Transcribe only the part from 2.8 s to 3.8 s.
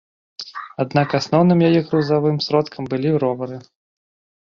былі ровары.